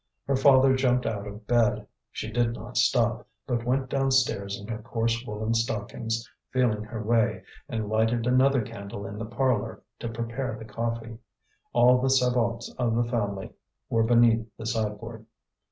Her 0.25 0.35
father 0.35 0.75
jumped 0.75 1.05
out 1.05 1.27
of 1.27 1.45
bed. 1.45 1.85
She 2.09 2.31
did 2.31 2.53
not 2.55 2.75
stop, 2.75 3.27
but 3.45 3.65
went 3.67 3.87
downstairs 3.87 4.59
in 4.59 4.67
her 4.67 4.81
coarse 4.81 5.23
woollen 5.27 5.53
stockings, 5.53 6.27
feeling 6.49 6.83
her 6.83 7.03
way, 7.03 7.43
and 7.69 7.87
lighted 7.87 8.25
another 8.25 8.63
candle 8.63 9.05
in 9.05 9.19
the 9.19 9.25
parlour, 9.27 9.83
to 9.99 10.09
prepare 10.09 10.55
the 10.57 10.65
coffee. 10.65 11.19
All 11.71 12.01
the 12.01 12.09
sabots 12.09 12.73
of 12.79 12.95
the 12.95 13.05
family 13.11 13.51
were 13.91 14.01
beneath 14.03 14.47
the 14.57 14.65
sideboard. 14.65 15.27